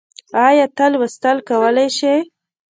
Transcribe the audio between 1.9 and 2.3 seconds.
شې؟